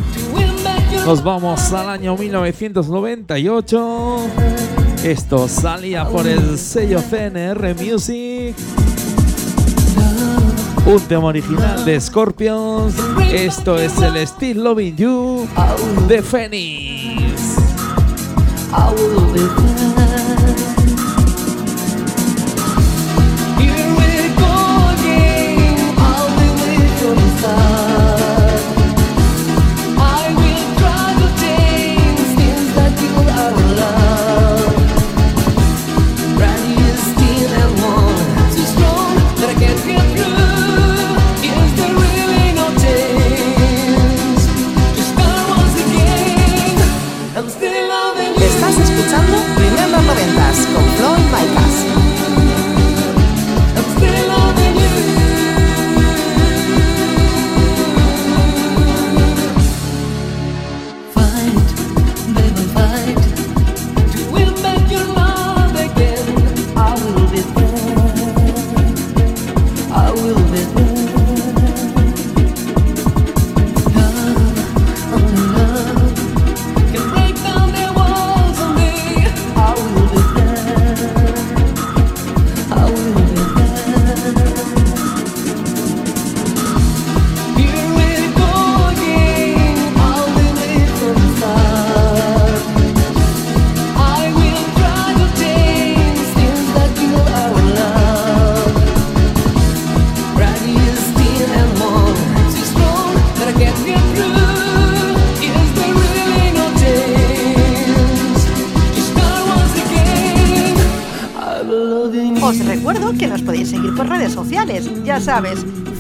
Nos 1.07 1.25
vamos 1.25 1.73
al 1.73 1.89
año 1.89 2.19
1998. 2.19 4.19
Esto 5.03 5.49
salía 5.49 6.07
por 6.07 6.27
el 6.27 6.59
sello 6.59 7.01
CNR 7.01 7.75
Music. 7.75 8.55
Un 10.85 11.01
tema 11.09 11.29
original 11.29 11.83
de 11.87 11.99
Scorpions. 11.99 12.95
Esto 13.33 13.79
es 13.79 13.97
el 14.03 14.19
Still 14.27 14.65
Loving 14.65 14.97
You 14.97 15.49
de 16.07 16.23
Phoenix. 16.23 17.57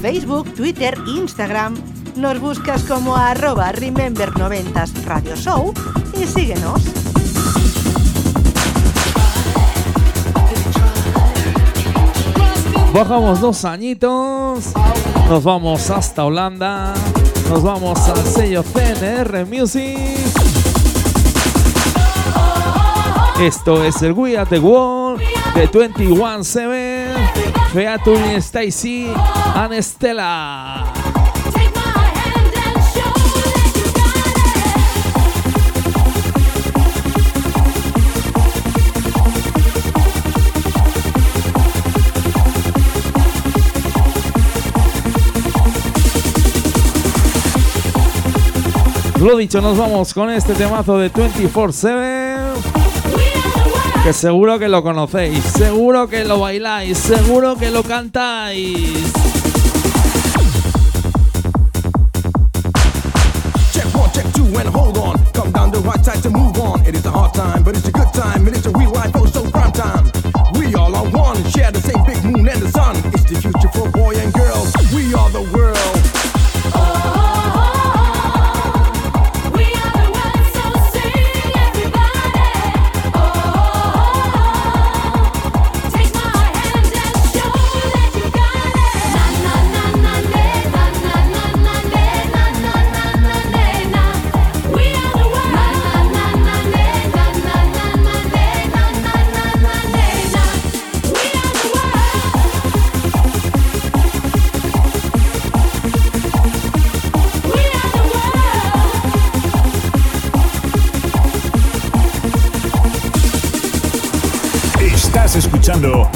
Facebook, 0.02 0.54
Twitter, 0.56 0.98
Instagram. 1.06 1.76
Nos 2.16 2.40
buscas 2.40 2.82
como 2.82 3.14
arroba 3.14 3.72
Remember90s 3.72 5.04
Radio 5.04 5.36
Show 5.36 5.72
y 6.20 6.26
síguenos. 6.26 6.82
Bajamos 12.92 13.40
dos 13.40 13.64
añitos. 13.64 14.72
Nos 15.28 15.44
vamos 15.44 15.88
hasta 15.90 16.24
Holanda. 16.24 16.92
Nos 17.48 17.62
vamos 17.62 18.00
al 18.08 18.26
sello 18.26 18.64
CNR 18.64 19.46
Music. 19.46 19.96
Esto 23.40 23.84
es 23.84 24.02
el 24.02 24.10
We 24.10 24.36
At 24.36 24.48
The 24.48 24.58
Wall 24.58 25.18
de 25.54 25.68
21-7. 27.10 27.72
Featuring 27.72 28.36
Stacy 28.40 29.12
and 29.54 29.82
Stella. 29.82 30.92
Lo 49.20 49.36
dicho, 49.36 49.60
nos 49.60 49.76
vamos 49.76 50.14
con 50.14 50.30
este 50.30 50.54
temazo 50.54 50.96
de 50.96 51.12
24-7. 51.12 52.19
Que 54.02 54.14
seguro 54.14 54.58
que 54.58 54.68
lo 54.68 54.82
conocéis, 54.82 55.44
seguro 55.44 56.08
que 56.08 56.24
lo 56.24 56.40
bailáis, 56.40 56.96
seguro 56.96 57.54
que 57.56 57.70
lo 57.70 57.82
cantáis. 57.82 59.12
Check 63.72 63.94
one, 63.94 64.10
check 64.12 64.32
two, 64.32 64.46
and 64.58 64.68
hold 64.74 64.96
on. 64.96 65.18
Come 65.34 65.52
down 65.52 65.70
the 65.70 65.80
right 65.80 66.02
side 66.02 66.22
to 66.22 66.30
move 66.30 66.58
on. 66.58 66.80
It 66.86 66.96
is 66.96 67.04
a 67.04 67.10
hard 67.10 67.34
time, 67.34 67.62
but 67.62 67.76
it's 67.76 67.86
a 67.88 67.92
good 67.92 68.10
time. 68.14 68.48
It 68.48 68.56
is 68.56 68.66
a 68.66 68.70
real 68.70 68.90
life, 68.90 69.12
oh 69.14 69.26
so 69.26 69.44
prime 69.50 69.72
time. 69.72 70.10
We 70.58 70.74
all 70.74 70.94
are 70.96 71.08
one, 71.10 71.44
share 71.50 71.70
the 71.70 71.80
same 71.80 72.02
big 72.04 72.24
moon 72.24 72.48
and 72.48 72.60
the 72.62 72.70
sun. 72.70 72.96
It's 73.12 73.24
the 73.24 73.36
future 73.38 73.68
for 73.68 73.90
boy 73.90 74.09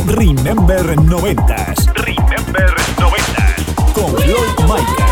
Remember 0.07 0.95
90s. 0.97 1.87
Remember 2.05 2.75
90s. 2.99 3.93
Con 3.95 4.11
Floyd. 4.15 5.04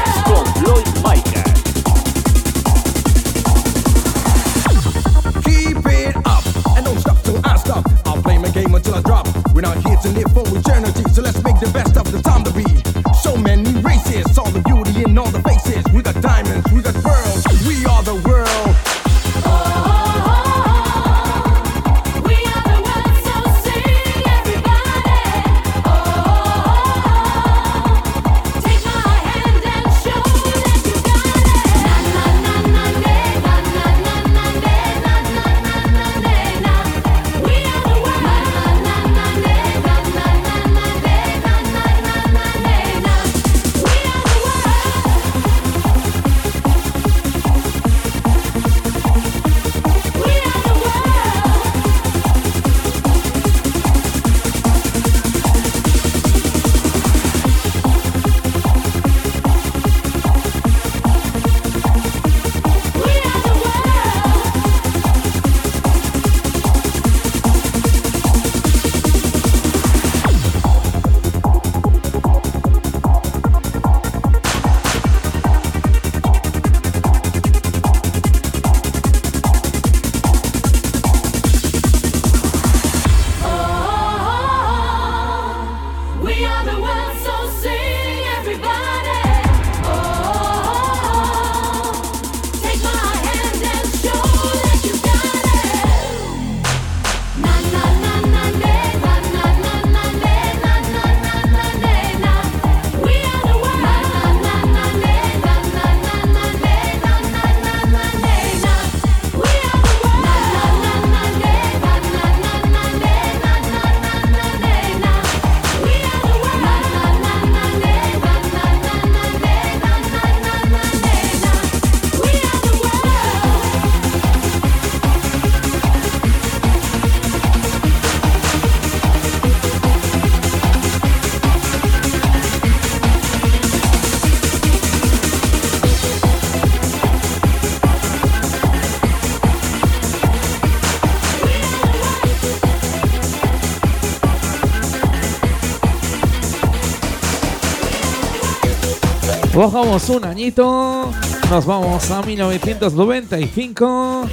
Bajamos 149.55 150.09
un 150.09 150.25
añito, 150.25 151.13
nos 151.51 151.67
vamos 151.67 152.11
a 152.11 152.23
1995, 152.23 154.27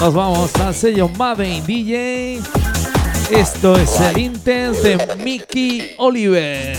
nos 0.00 0.14
vamos 0.14 0.56
al 0.56 0.74
sello 0.74 1.06
Made 1.18 1.46
in 1.46 1.66
DJ. 1.66 2.40
Esto 3.30 3.76
es 3.76 4.00
el 4.00 4.18
Intense 4.18 4.96
de 4.96 5.16
Mickey 5.16 5.90
Oliver. 5.98 6.78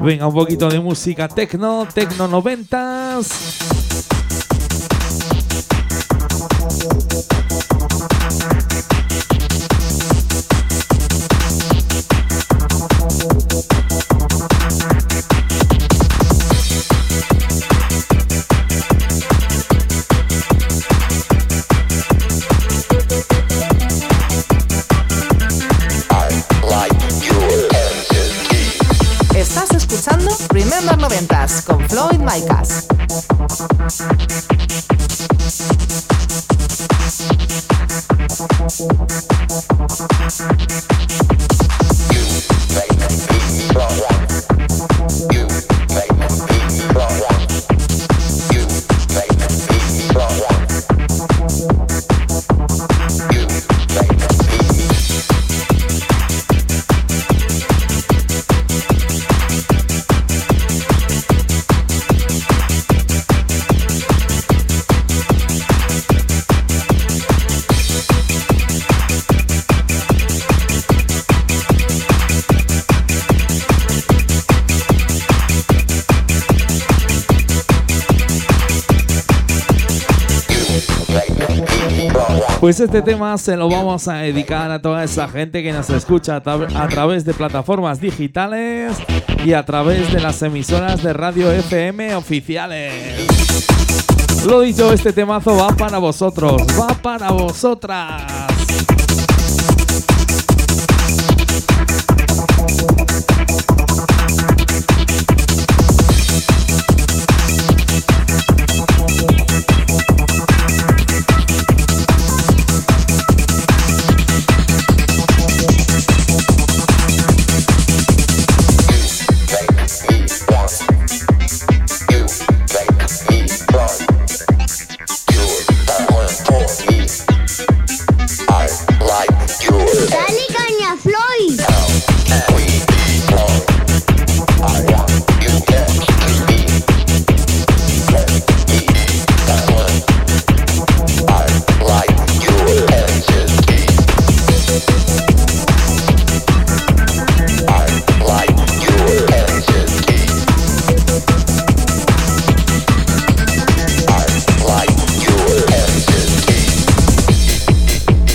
Venga, 0.00 0.26
un 0.26 0.34
poquito 0.34 0.68
de 0.68 0.78
música 0.78 1.26
techno, 1.26 1.88
techno 1.92 2.28
noventas. 2.28 3.69
Pues 82.60 82.78
este 82.78 83.00
tema 83.00 83.36
se 83.38 83.56
lo 83.56 83.70
vamos 83.70 84.06
a 84.06 84.16
dedicar 84.16 84.70
a 84.70 84.82
toda 84.82 85.02
esa 85.02 85.26
gente 85.28 85.62
que 85.62 85.72
nos 85.72 85.88
escucha 85.88 86.36
a, 86.36 86.42
tra- 86.42 86.68
a 86.76 86.88
través 86.88 87.24
de 87.24 87.32
plataformas 87.32 88.00
digitales 88.02 88.98
y 89.44 89.54
a 89.54 89.64
través 89.64 90.12
de 90.12 90.20
las 90.20 90.42
emisoras 90.42 91.02
de 91.02 91.14
radio 91.14 91.50
FM 91.50 92.14
oficiales. 92.16 93.26
Lo 94.46 94.60
dicho, 94.60 94.92
este 94.92 95.12
temazo 95.14 95.56
va 95.56 95.68
para 95.74 95.96
vosotros, 95.98 96.62
va 96.78 96.88
para 96.88 97.30
vosotras. 97.30 98.49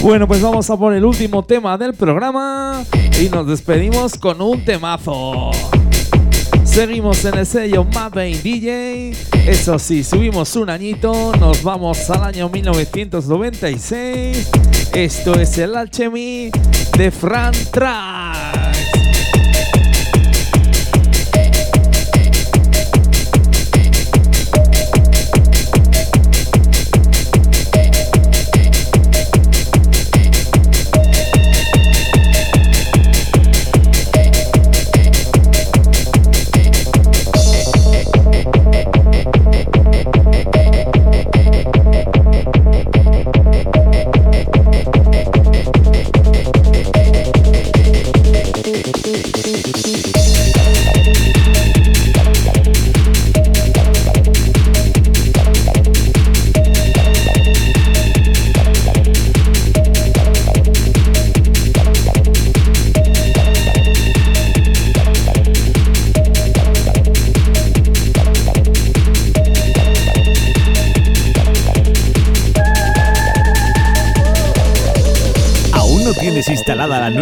Bueno, 0.05 0.27
pues 0.27 0.39
vamos 0.39 0.69
a 0.69 0.77
por 0.77 0.93
el 0.93 1.03
último 1.03 1.43
tema 1.43 1.79
del 1.79 1.95
programa 1.95 2.83
y 3.19 3.27
nos 3.27 3.47
despedimos 3.47 4.13
con 4.19 4.39
un 4.39 4.63
temazo. 4.63 5.49
Seguimos 6.63 7.25
en 7.25 7.39
el 7.39 7.45
sello 7.47 7.83
Made 7.85 8.29
in 8.29 8.43
DJ. 8.43 9.13
Eso 9.47 9.79
sí, 9.79 10.03
subimos 10.03 10.55
un 10.57 10.69
añito, 10.69 11.31
nos 11.39 11.63
vamos 11.63 12.07
al 12.11 12.23
año 12.23 12.49
1996. 12.49 14.51
Esto 14.93 15.39
es 15.39 15.57
el 15.57 15.75
Alchemy 15.75 16.51
de 16.99 17.09
Fran 17.09 17.53
Trax. 17.71 18.24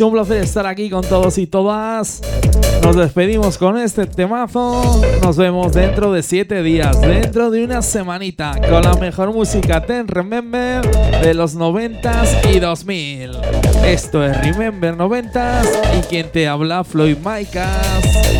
Es 0.00 0.04
un 0.04 0.14
placer 0.14 0.38
estar 0.38 0.66
aquí 0.66 0.88
con 0.88 1.02
todos 1.04 1.36
y 1.36 1.46
todas. 1.46 2.22
Nos 2.82 2.96
despedimos 2.96 3.58
con 3.58 3.76
este 3.76 4.06
temazo. 4.06 4.98
Nos 5.22 5.36
vemos 5.36 5.74
dentro 5.74 6.10
de 6.10 6.22
7 6.22 6.62
días, 6.62 6.98
dentro 7.02 7.50
de 7.50 7.62
una 7.62 7.82
semanita, 7.82 8.58
con 8.70 8.82
la 8.82 8.94
mejor 8.94 9.30
música 9.34 9.84
Ten 9.84 10.08
Remember 10.08 10.80
de 11.20 11.34
los 11.34 11.54
90s 11.54 12.50
y 12.50 12.60
2000. 12.60 13.32
Esto 13.84 14.24
es 14.24 14.40
Remember 14.40 14.96
90s 14.96 15.68
y 15.98 16.02
quien 16.04 16.32
te 16.32 16.48
habla 16.48 16.82
Floyd 16.82 17.18
Micas. 17.18 18.39